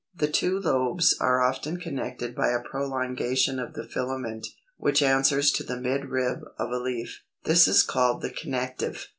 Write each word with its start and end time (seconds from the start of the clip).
The 0.15 0.27
two 0.27 0.57
lobes 0.59 1.15
are 1.19 1.41
often 1.41 1.77
connected 1.79 2.33
by 2.33 2.49
a 2.49 2.59
prolongation 2.59 3.59
of 3.59 3.75
the 3.75 3.85
filament, 3.87 4.47
which 4.77 5.03
answers 5.03 5.51
to 5.51 5.63
the 5.63 5.77
midrib 5.79 6.41
of 6.57 6.71
a 6.71 6.79
leaf; 6.79 7.21
this 7.43 7.67
is 7.67 7.83
called 7.83 8.23
the 8.23 8.31
CONNECTIVE. 8.31 9.09